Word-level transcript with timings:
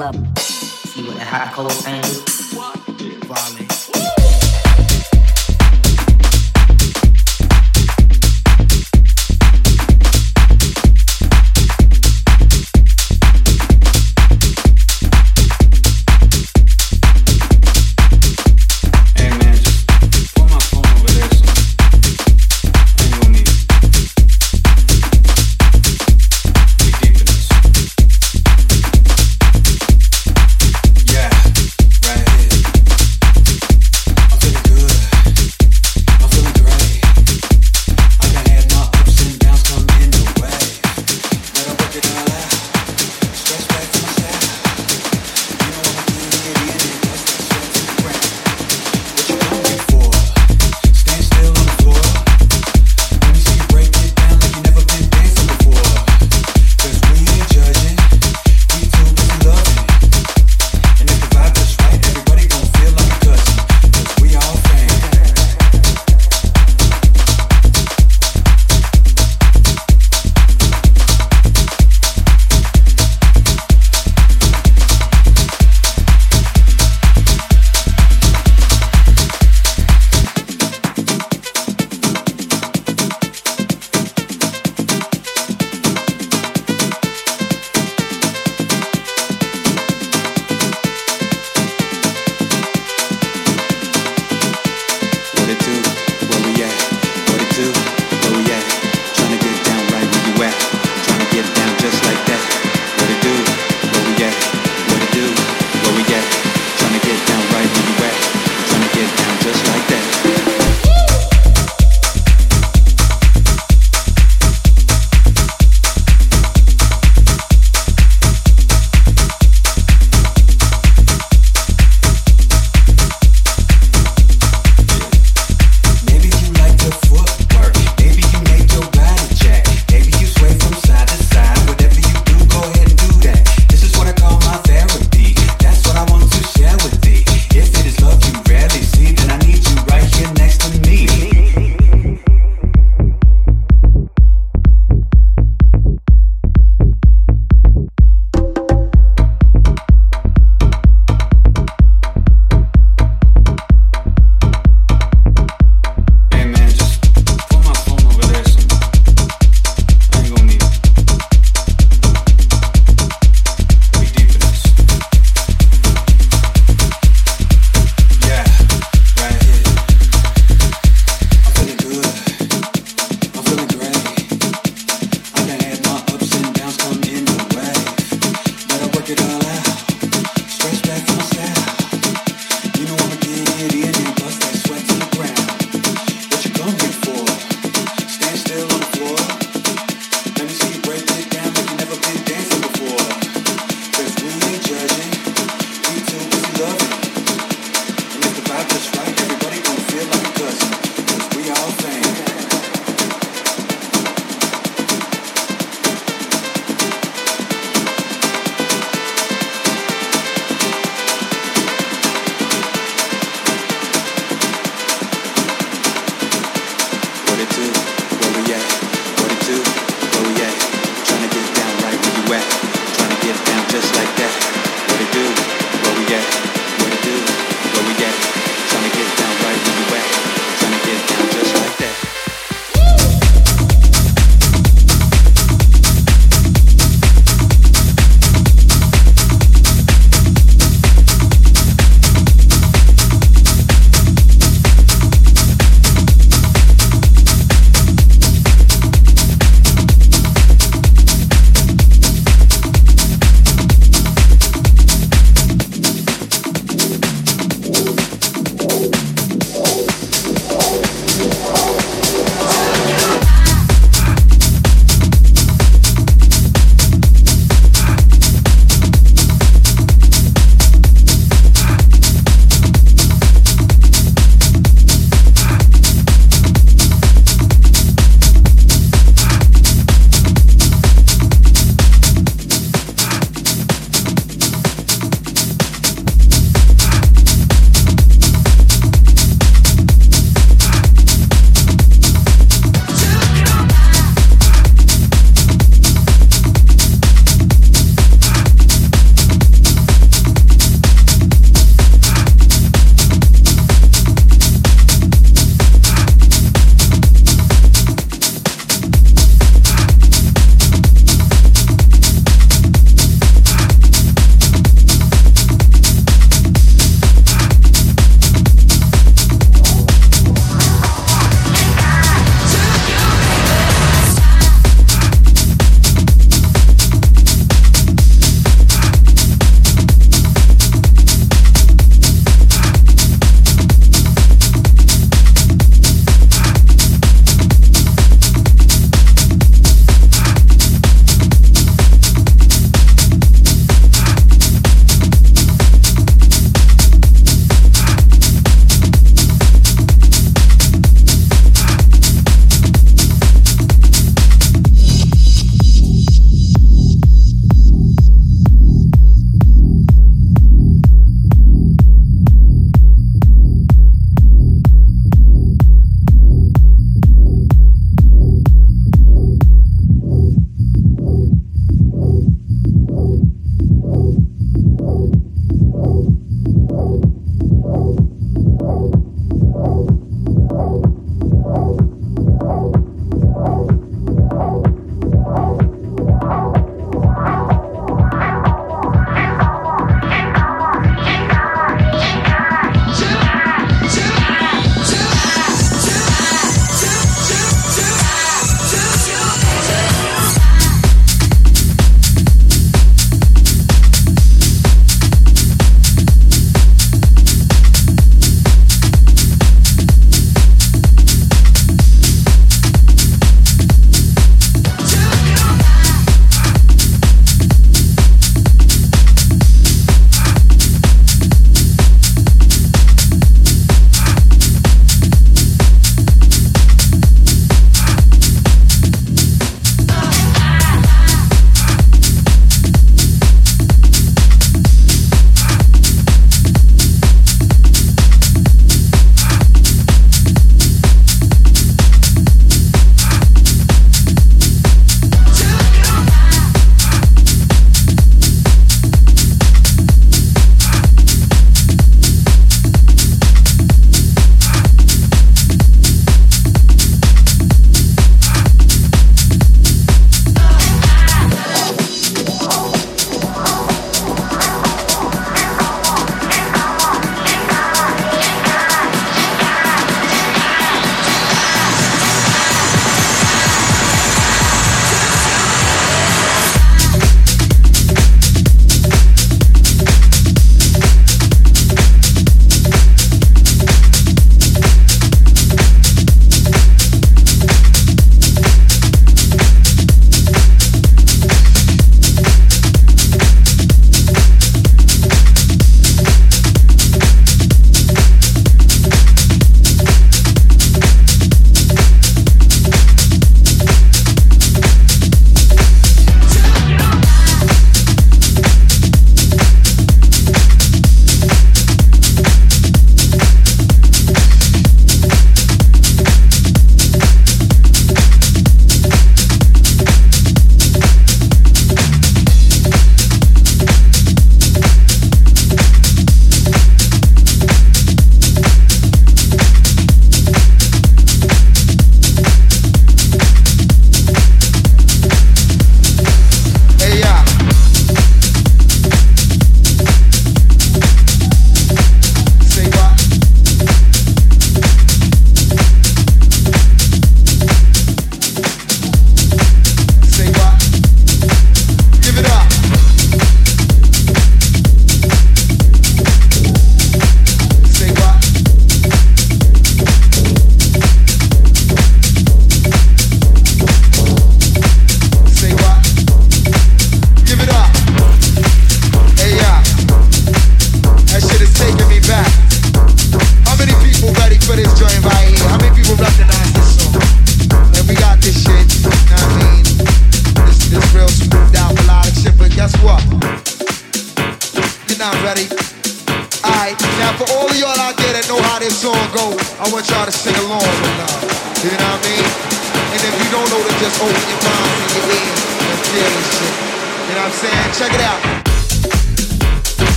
right 0.00 0.14
here. 0.94 2.19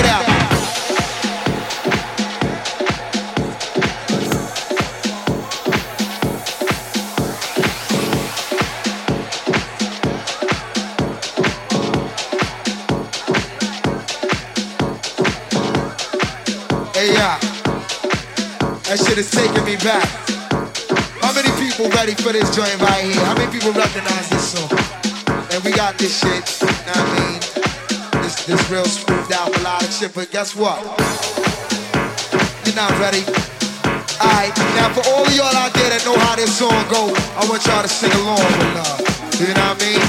I'm 0.00 0.06
saying? 0.06 0.06
Check 0.06 0.06
it 0.06 0.06
out. 0.06 0.40
is 19.20 19.30
taking 19.30 19.64
me 19.66 19.76
back. 19.76 20.08
How 21.20 21.32
many 21.34 21.50
people 21.60 21.90
ready 21.90 22.14
for 22.14 22.32
this 22.32 22.56
joint 22.56 22.80
right 22.80 23.04
here? 23.04 23.22
How 23.26 23.34
many 23.34 23.52
people 23.52 23.70
recognize 23.72 24.30
this 24.30 24.52
song? 24.52 24.70
And 25.52 25.62
we 25.62 25.72
got 25.72 25.98
this 25.98 26.18
shit, 26.20 26.62
you 26.62 26.68
know 26.86 26.92
I 26.94 27.30
mean? 27.32 27.39
This, 28.50 28.68
real 28.68 28.84
smoothed 28.84 29.30
out 29.30 29.46
melodic 29.52 29.92
shit, 29.92 30.12
but 30.12 30.28
guess 30.32 30.56
what? 30.56 30.82
You're 32.66 32.74
not 32.74 32.90
ready. 32.98 33.22
Alright, 34.18 34.50
now 34.74 34.90
for 34.90 35.06
all 35.06 35.22
of 35.22 35.30
y'all 35.38 35.54
out 35.54 35.70
there 35.70 35.86
that 35.94 36.02
know 36.02 36.18
how 36.18 36.34
this 36.34 36.58
song 36.58 36.74
go, 36.90 37.14
I 37.38 37.46
want 37.46 37.62
y'all 37.62 37.78
to 37.78 37.86
sing 37.86 38.10
along 38.10 38.42
with 38.42 38.74
love. 38.74 38.98
You 39.38 39.54
know 39.54 39.70
what 39.70 39.78
I 39.78 39.86
mean? 39.86 40.02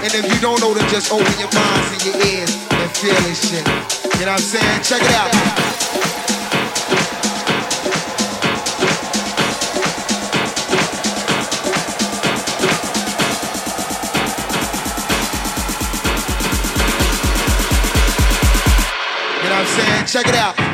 And 0.00 0.10
if 0.16 0.24
you 0.24 0.40
don't 0.40 0.64
know, 0.64 0.72
then 0.72 0.88
just 0.88 1.12
open 1.12 1.28
your 1.36 1.52
minds 1.52 1.92
and 1.92 2.02
your 2.08 2.16
ears 2.24 2.56
and 2.72 2.88
feel 2.96 3.20
this 3.28 3.52
shit. 3.52 3.68
You 4.16 4.24
know 4.24 4.32
what 4.32 4.40
I'm 4.40 4.48
saying? 4.48 4.80
Check 4.80 5.04
it 5.04 5.12
out. 5.12 5.93
Check 20.06 20.28
it 20.28 20.36
out. 20.36 20.73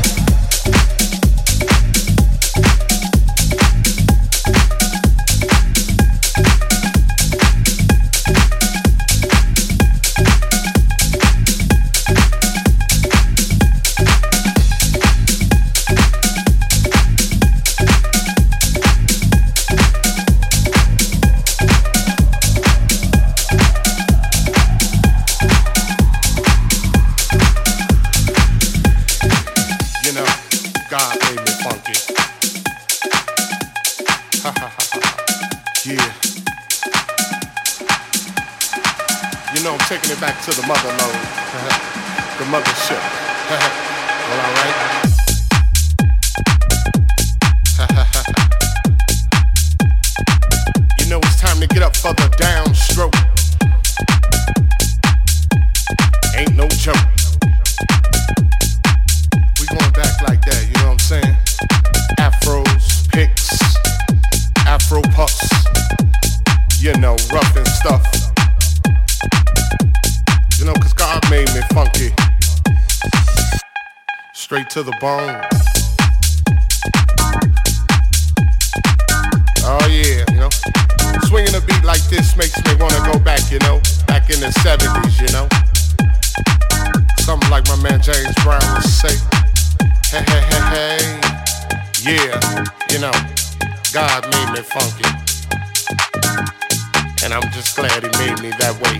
And 97.31 97.45
I'm 97.45 97.51
just 97.53 97.77
glad 97.77 98.03
he 98.03 98.09
made 98.19 98.41
me 98.41 98.49
that 98.59 98.75
way. 98.83 98.99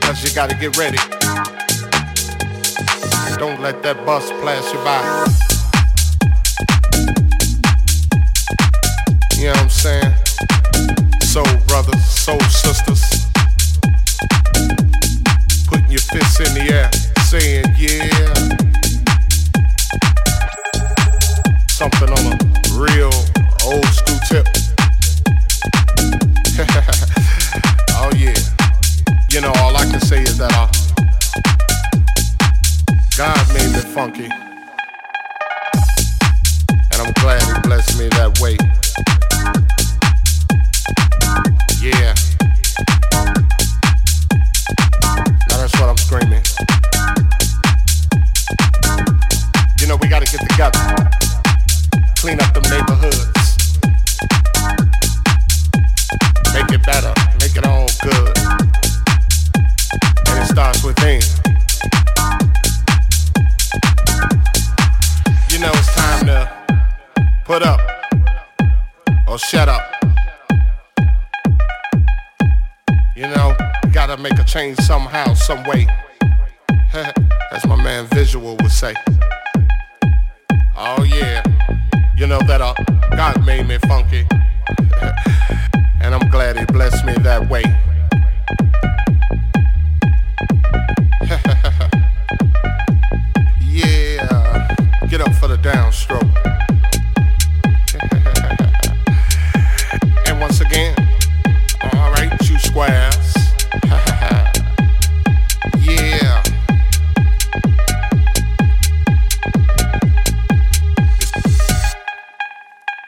Cause 0.00 0.24
you 0.24 0.34
gotta 0.34 0.56
get 0.56 0.76
ready. 0.76 0.98
Don't 3.38 3.60
let 3.60 3.80
that 3.84 4.04
bus 4.04 4.28
pass 4.42 4.66
you 4.72 4.80
by. 4.82 4.98
You 9.38 9.44
know 9.44 9.52
what 9.52 9.62
I'm 9.62 9.70
saying? 9.70 10.14
Soul 11.22 11.46
brothers, 11.68 12.04
soul 12.04 12.40
sisters. 12.50 13.06
Putting 15.68 15.90
your 15.92 16.02
fists 16.10 16.40
in 16.40 16.54
the 16.58 16.66
air, 16.74 16.90
saying, 17.30 17.66
yeah. 17.78 18.34
Something 21.68 22.10
on 22.10 22.32
a 22.32 22.38
real 22.74 23.14
old 23.62 23.86
school 23.94 24.18
tip. 24.28 24.67
oh 27.90 28.10
yeah. 28.16 28.34
You 29.30 29.40
know, 29.40 29.52
all 29.58 29.76
I 29.76 29.84
can 29.84 30.00
say 30.00 30.22
is 30.22 30.38
that 30.38 30.50
uh, 30.50 30.66
God 33.16 33.38
made 33.54 33.70
me 33.70 33.78
funky. 33.94 34.24
And 36.92 36.98
I'm 37.00 37.12
glad 37.22 37.40
he 37.44 37.60
blessed 37.62 37.96
me 37.96 38.08
that 38.08 38.40
way. 38.40 38.56
Yeah. 41.80 42.14
Now 45.48 45.58
that's 45.58 45.78
what 45.78 45.88
I'm 45.88 45.96
screaming. 45.96 46.42
You 49.80 49.86
know, 49.86 49.94
we 50.02 50.08
gotta 50.08 50.26
get 50.26 50.40
together. 50.50 50.80
Clean 52.16 52.40
up 52.40 52.52
them 52.52 52.64
neighborhoods. 52.64 53.27
Make 56.88 57.54
it 57.54 57.66
all 57.66 57.86
good. 58.02 58.38
And 60.26 60.42
it 60.42 60.48
starts 60.48 60.82
within. 60.82 61.20
You 65.50 65.58
know, 65.58 65.70
it's 65.74 65.94
time 65.94 66.26
to 66.26 66.50
put 67.44 67.62
up 67.62 67.78
or 69.28 69.38
shut 69.38 69.68
up. 69.68 69.82
You 73.14 73.24
know, 73.24 73.54
gotta 73.92 74.16
make 74.16 74.38
a 74.38 74.44
change 74.44 74.78
somehow, 74.78 75.34
some 75.34 75.62
way. 75.64 75.86
As 77.52 77.66
my 77.66 77.76
man 77.76 78.06
Visual 78.06 78.56
would 78.62 78.72
say. 78.72 78.94
Oh 80.74 81.02
yeah, 81.02 81.42
you 82.16 82.26
know 82.26 82.40
that 82.46 82.62
uh, 82.62 82.72
God 83.14 83.44
made 83.44 83.66
me 83.66 83.76
funky, 83.86 84.26
and 86.00 86.14
I'm 86.14 86.28
glad 86.30 86.56
He 86.58 86.64
blessed 86.66 87.04
me 87.04 87.14
that 87.18 87.48
way. 87.48 87.62
yeah, 93.60 94.66
get 95.08 95.20
up 95.20 95.32
for 95.34 95.48
the 95.48 95.58
downstroke. 95.58 96.34
and 100.26 100.40
once 100.40 100.60
again, 100.60 100.94
all 101.94 102.10
right, 102.12 102.30
two 102.40 102.58
squares. 102.58 103.34
yeah. 105.80 106.42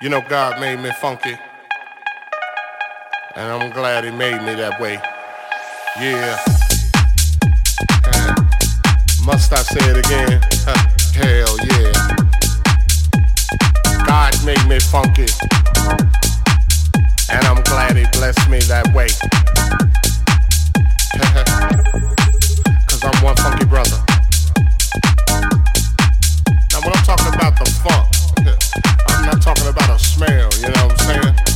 You 0.03 0.09
know, 0.09 0.23
God 0.29 0.61
made 0.61 0.81
me 0.81 0.91
funky. 0.93 1.37
And 3.41 3.49
I'm 3.51 3.71
glad 3.71 4.05
He 4.05 4.11
made 4.11 4.43
me 4.43 4.55
that 4.55 4.79
way. 4.79 5.01
Yeah. 5.97 6.37
Must 9.25 9.51
I 9.51 9.63
say 9.65 9.81
it 9.81 9.97
again? 9.97 10.43
Hell 11.17 11.57
yeah. 11.73 11.89
God 14.05 14.37
made 14.45 14.61
me 14.69 14.77
funky. 14.79 15.25
And 17.33 17.41
I'm 17.49 17.65
glad 17.65 17.97
He 17.97 18.05
blessed 18.13 18.45
me 18.51 18.59
that 18.69 18.93
way. 18.93 19.09
Cause 22.93 23.03
I'm 23.03 23.25
one 23.25 23.37
funky 23.37 23.65
brother. 23.65 23.97
Now, 26.77 26.85
when 26.85 26.93
I'm 26.93 27.05
talking 27.09 27.33
about 27.33 27.57
the 27.57 27.65
funk, 27.81 28.05
I'm 29.09 29.25
not 29.25 29.41
talking 29.41 29.65
about 29.67 29.89
a 29.89 29.99
smell, 29.99 30.53
you 30.61 30.69
know 30.77 30.89
what 30.89 31.01
I'm 31.09 31.25
saying? 31.25 31.50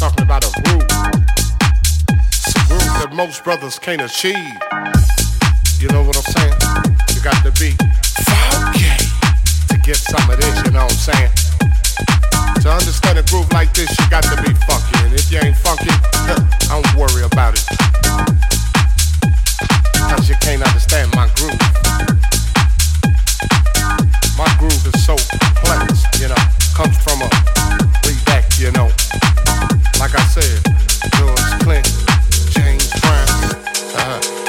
Talking 0.00 0.24
about 0.24 0.42
a 0.48 0.62
groove. 0.62 0.80
It's 2.32 2.56
a 2.56 2.60
groove 2.72 2.88
that 3.04 3.12
most 3.12 3.44
brothers 3.44 3.78
can't 3.78 4.00
achieve. 4.00 4.32
You 5.76 5.92
know 5.92 6.00
what 6.00 6.16
I'm 6.16 6.24
saying? 6.24 6.56
You 7.12 7.20
got 7.20 7.36
to 7.44 7.52
be 7.60 7.76
funky 8.24 8.96
to 9.68 9.76
get 9.84 10.00
some 10.00 10.24
of 10.30 10.40
this, 10.40 10.56
you 10.64 10.72
know 10.72 10.88
what 10.88 10.96
I'm 10.96 11.04
saying? 11.04 11.32
To 12.64 12.72
understand 12.72 13.18
a 13.20 13.24
groove 13.28 13.52
like 13.52 13.74
this, 13.76 13.92
you 13.92 14.08
got 14.08 14.24
to 14.24 14.40
be 14.40 14.56
funky. 14.64 14.96
And 15.04 15.12
if 15.12 15.28
you 15.28 15.36
ain't 15.44 15.60
funky, 15.60 15.92
I 15.92 16.48
don't 16.80 16.96
worry 16.96 17.28
about 17.28 17.60
it. 17.60 17.68
Cause 20.08 20.30
you 20.32 20.36
can't 20.40 20.64
understand 20.64 21.12
my 21.12 21.28
groove. 21.36 22.49
Like 30.00 30.14
I 30.14 30.22
said, 30.24 30.64
George 31.18 31.62
Clinton, 31.62 31.92
James 32.50 32.90
Brown, 33.00 33.28
uh, 33.94 34.39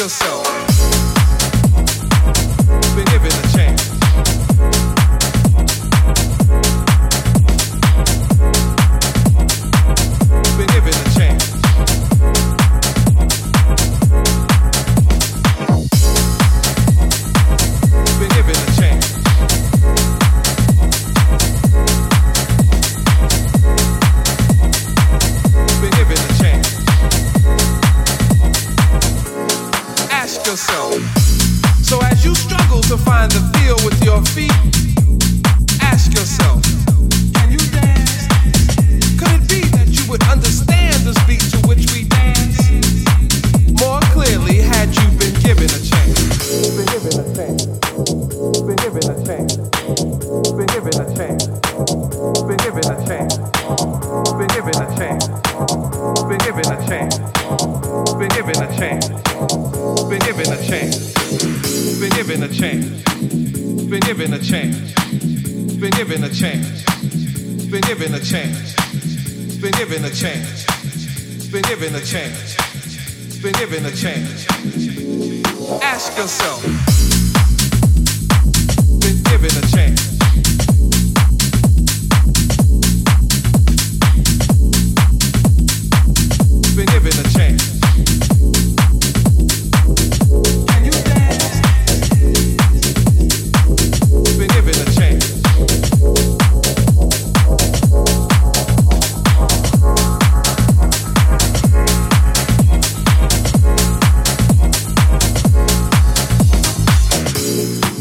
yourself. 0.00 0.79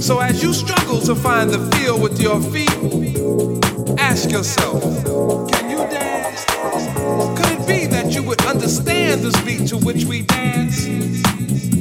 So 0.09 0.17
as 0.21 0.41
you 0.41 0.53
struggle 0.53 0.99
to 1.01 1.13
find 1.13 1.51
the 1.51 1.59
feel 1.77 1.99
with 1.99 2.19
your 2.19 2.41
feet, 2.41 2.73
ask 3.99 4.31
yourself, 4.31 4.81
can 5.51 5.69
you 5.69 5.77
dance? 5.77 6.45
Could 7.37 7.51
it 7.53 7.67
be 7.67 7.85
that 7.85 8.07
you 8.09 8.23
would 8.23 8.43
understand 8.47 9.21
the 9.21 9.29
beat 9.45 9.67
to 9.67 9.77
which 9.77 10.05
we 10.05 10.23
dance 10.23 10.87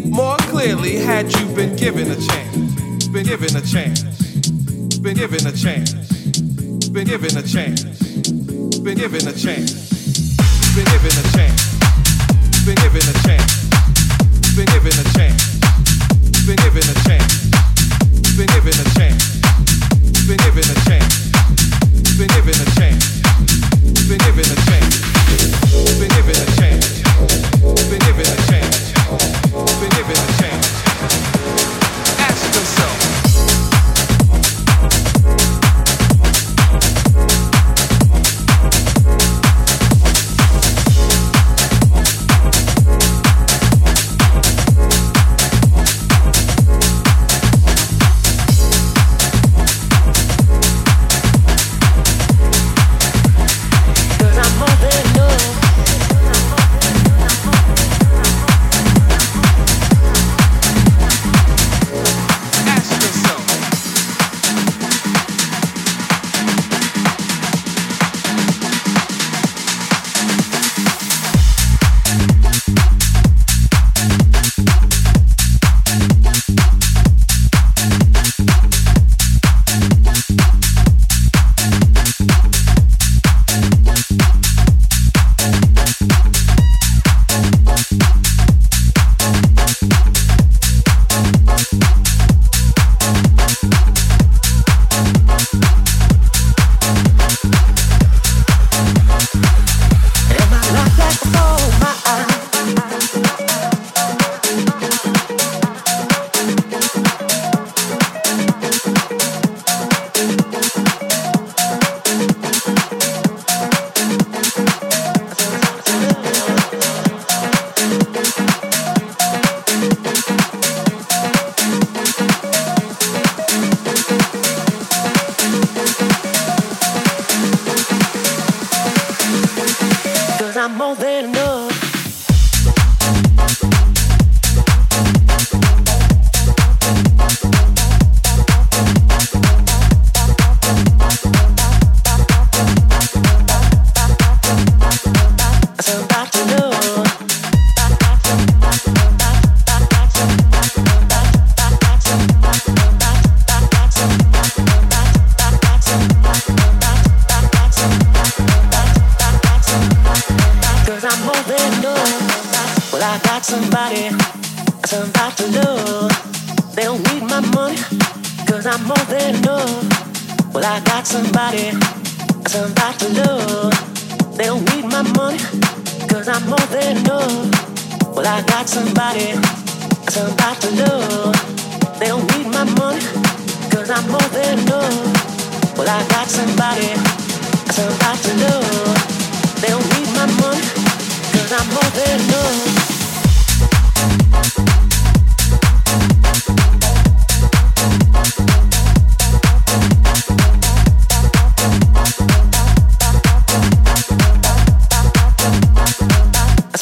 more 0.05 0.37
clearly 0.53 0.97
had 0.97 1.33
you 1.41 1.47
been 1.57 1.75
given 1.77 2.11
a 2.11 2.17
chance? 2.17 3.09
Been 3.09 3.25
given 3.25 3.57
a 3.57 3.63
chance. 3.63 4.03
Been 4.99 5.17
given 5.17 5.47
a 5.47 5.53
chance. 5.53 5.95
Been 6.91 7.07
given 7.07 7.35
a 7.35 7.43
chance. 7.43 7.81
Been 8.85 8.99
given 8.99 9.27
a 9.27 9.33
chance. 9.33 9.73
Been 10.77 10.85
given 10.85 11.17
a 11.17 11.25
chance. 11.33 11.65
Been 12.67 12.77
given 12.77 13.09
a 13.09 13.17
chance. 13.25 13.55
Been 14.53 14.69
given 14.69 14.93
a 14.93 15.05
chance. 15.17 16.45
Been 16.45 16.57
given 16.57 16.85
a 16.85 17.09
chance 17.09 17.48
been 18.39 18.47
given 18.47 18.73
a 18.73 18.85
chance. 18.95 19.29
Ask 32.21 32.55
yourself. 32.55 32.98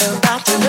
about 0.03 0.45
to 0.45 0.66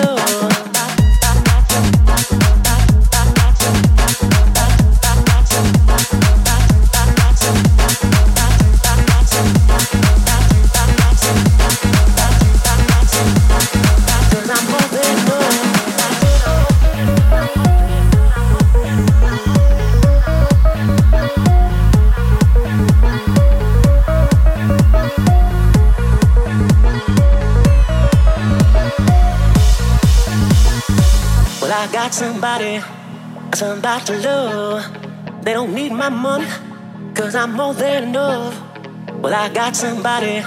I 39.34 39.48
got 39.52 39.74
somebody, 39.74 40.44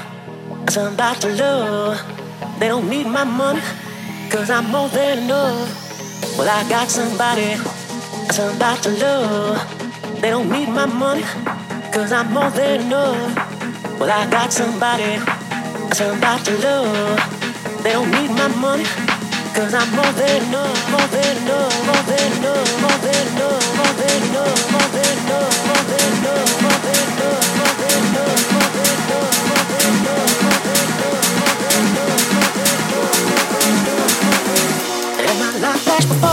somebody 0.70 1.20
to 1.20 1.36
love. 1.36 2.59
They 2.59 2.70
don't 2.70 2.89
need 2.89 3.07
my 3.07 3.26
money, 3.26 3.59
cause 4.30 4.49
I'm 4.49 4.72
more 4.72 4.88
than 4.88 5.24
enough. 5.24 6.38
Well, 6.38 6.47
I 6.47 6.64
got 6.70 6.89
somebody, 6.89 7.55
somebody 8.32 8.82
to 8.84 8.89
love. 8.91 10.22
They 10.22 10.30
don't 10.30 10.49
need 10.49 10.70
my 10.70 10.86
money, 10.86 11.24
cause 11.91 12.14
I'm 12.14 12.32
more 12.32 12.49
than 12.51 12.82
enough. 12.82 13.36
Well, 13.99 14.09
I 14.09 14.30
got 14.32 14.53
somebody, 14.53 15.20
somebody 15.93 16.43
to 16.43 16.57
love. 16.59 17.84
They 17.84 17.91
don't 17.91 18.12
need 18.12 18.30
my 18.30 18.47
money, 18.47 18.86
cause 19.54 19.74
I'm 19.74 19.89
more 19.95 20.12
than 20.14 20.43
enough, 20.47 20.91
more 20.91 21.08
than 21.08 21.38
enough, 21.43 21.86
more 21.86 22.04
than 22.08 22.32
enough, 22.38 22.82
more 22.82 22.97
than 23.04 23.28
enough, 23.32 23.76
more 23.78 23.93
than 23.99 24.24
enough, 24.30 24.72
more 24.72 24.89
than 24.95 25.18
enough, 25.20 25.56
more 25.68 25.84
than 25.91 26.12
enough, 26.18 26.56
more 26.62 26.80
than 26.84 27.10
enough, 27.12 27.56
more 27.56 27.80
than 27.82 28.04
enough. 28.08 28.41
more 28.52 28.72
than 28.72 29.82
enough, 29.82 30.32
more 30.32 30.60
than 30.62 30.80
enough, 30.82 31.18
more 31.22 31.58
than 31.62 31.84
enough, 31.91 32.26
more 32.32 32.49
than 32.56 32.70
enough, 32.72 33.12
more 33.12 33.32
than 33.52 33.74
enough, 33.82 34.16
more 34.26 34.41
than 34.41 34.62
enough. 34.62 35.28
And 35.28 35.36
my 35.39 35.49
life 35.60 35.82
flashed 35.82 36.08
before 36.10 36.31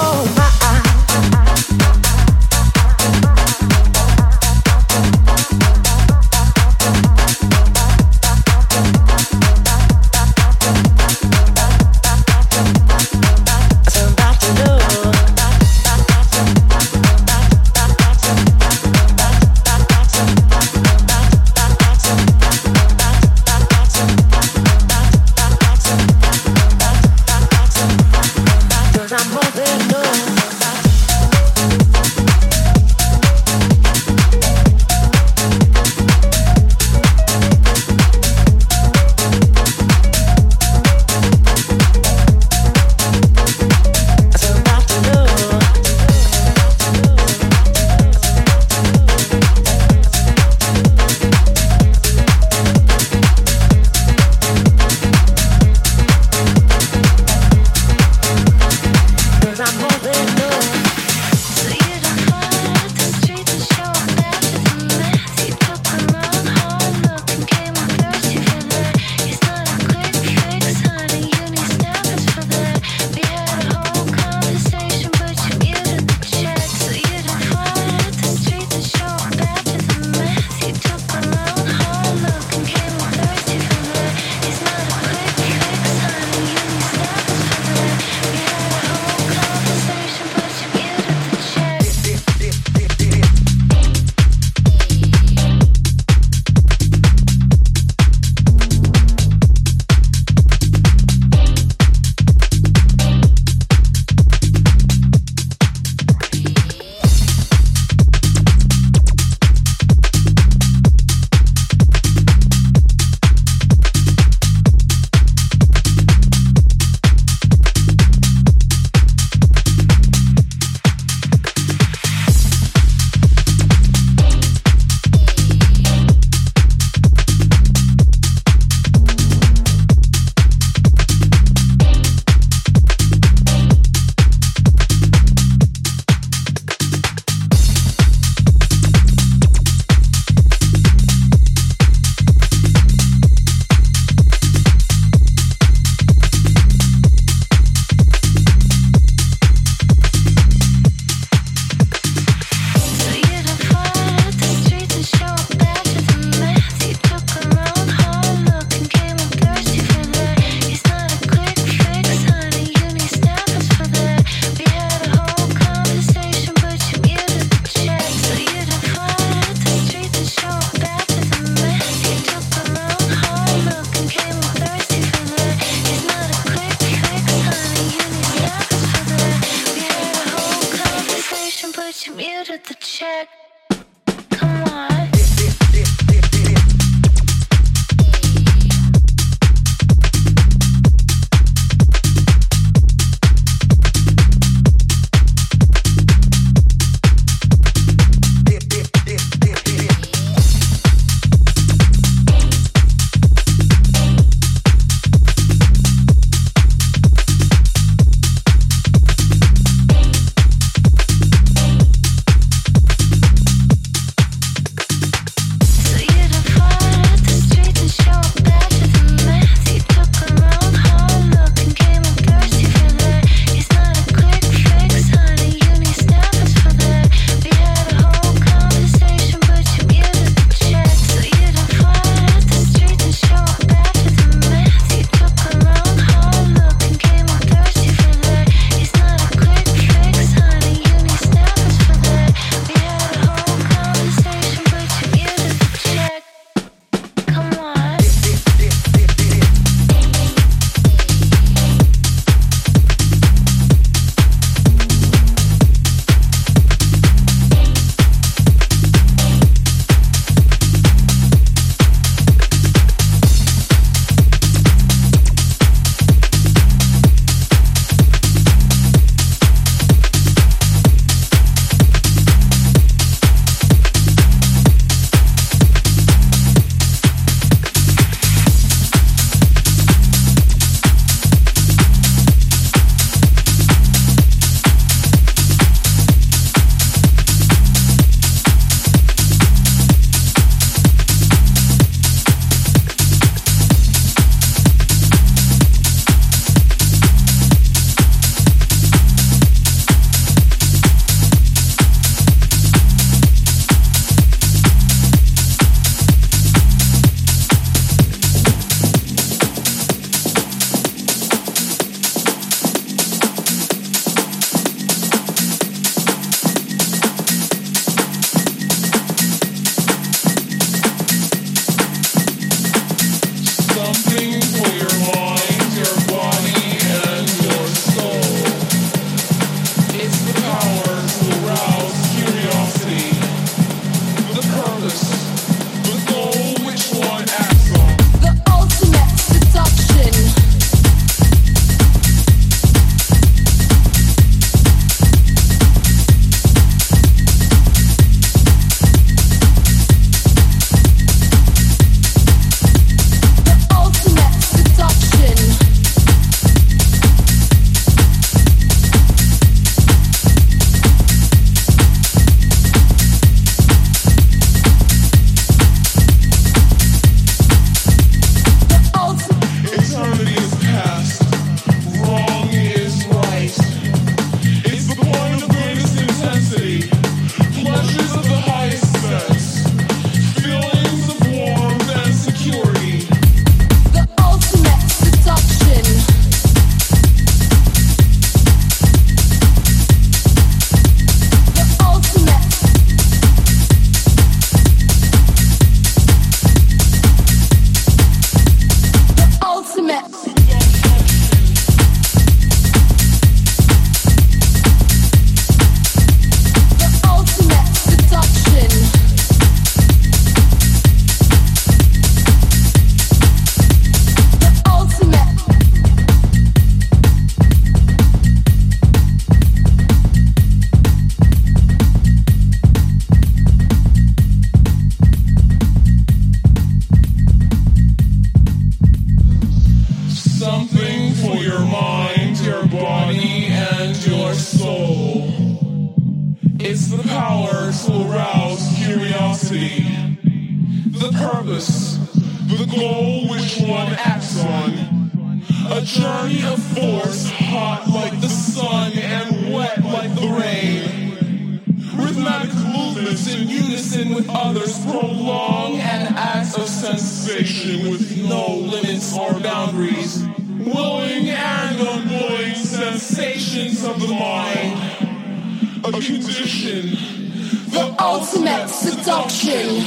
ultimate 468.00 468.68
seduction. 468.68 469.82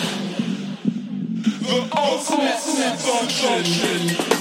The 1.61 1.89
ultimate 1.97 2.59
seduction. 2.59 4.40